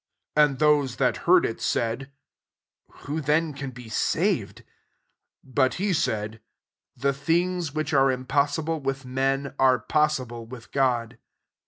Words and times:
26 0.35 0.49
And 0.51 0.59
those 0.59 0.95
that 0.95 1.17
heard 1.29 1.45
it 1.45 1.61
said, 1.61 2.11
Who 3.01 3.21
then 3.21 3.53
can 3.53 3.69
be 3.69 3.87
saved?" 3.87 4.61
2r 5.45 5.53
But 5.53 5.73
he 5.75 5.93
said," 5.93 6.41
The 6.97 7.13
things 7.13 7.75
which 7.75 7.93
are 7.93 8.09
impossible 8.09 8.79
with 8.79 9.05
men, 9.05 9.53
are 9.59 9.77
possible 9.77 10.47
with 10.47 10.71
God.'' 10.71 11.19